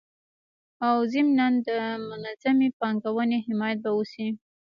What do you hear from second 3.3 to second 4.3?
حمایت به وسي